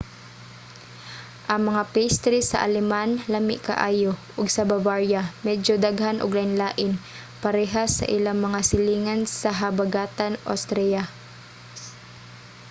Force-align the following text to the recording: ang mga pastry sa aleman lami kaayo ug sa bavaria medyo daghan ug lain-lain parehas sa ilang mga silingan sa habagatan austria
ang 1.51 1.61
mga 1.69 1.83
pastry 1.95 2.39
sa 2.45 2.57
aleman 2.67 3.09
lami 3.33 3.57
kaayo 3.67 4.11
ug 4.39 4.47
sa 4.55 4.63
bavaria 4.71 5.21
medyo 5.47 5.73
daghan 5.85 6.17
ug 6.23 6.31
lain-lain 6.37 6.89
parehas 7.43 7.91
sa 7.99 8.09
ilang 8.17 8.39
mga 8.45 8.59
silingan 8.69 9.21
sa 9.41 9.49
habagatan 9.61 10.33
austria 10.51 11.03